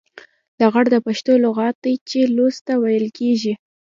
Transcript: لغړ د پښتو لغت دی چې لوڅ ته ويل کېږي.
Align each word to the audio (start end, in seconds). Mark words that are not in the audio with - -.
لغړ 0.61 0.85
د 0.91 0.95
پښتو 1.05 1.33
لغت 1.45 1.75
دی 1.83 1.93
چې 2.09 2.19
لوڅ 2.35 2.55
ته 2.67 2.73
ويل 2.83 3.07
کېږي. 3.19 3.53